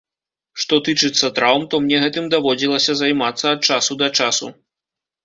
Што 0.61 0.75
тычыцца 0.87 1.27
траўм, 1.39 1.65
то 1.73 1.79
мне 1.83 1.97
гэтым 2.03 2.25
даводзілася 2.35 2.91
займацца 3.03 3.45
ад 3.53 3.59
часу 3.71 3.99
да 4.01 4.07
часу. 4.23 4.47